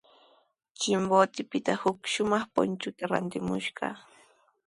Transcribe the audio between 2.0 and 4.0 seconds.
shumaq punchuta rantimushqa.